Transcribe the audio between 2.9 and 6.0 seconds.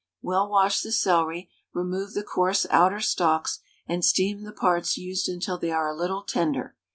stalks, and steam the parts used until they are a